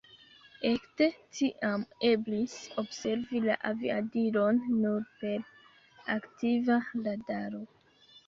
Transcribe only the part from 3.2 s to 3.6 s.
la